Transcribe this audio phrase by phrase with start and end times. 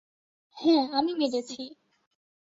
[0.57, 1.61] হ্যা, আমি মেরেছি।